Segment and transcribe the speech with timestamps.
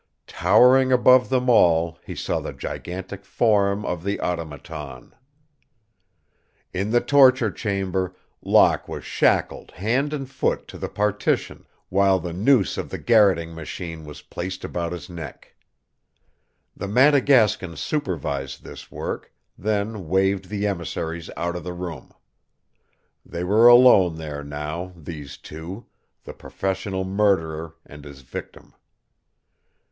[0.25, 5.13] Towering above them all, he saw the gigantic form of the Automaton.
[6.73, 12.33] In the torture chamber Locke was shackled hand and foot to the partition, while the
[12.33, 15.53] noose of the garroting machine was placed about his neck.
[16.75, 22.11] The Madagascan supervised this work, then waved the emissaries out of the room.
[23.23, 25.85] They were alone there now, these two
[26.23, 28.73] the professional murderer and his victim.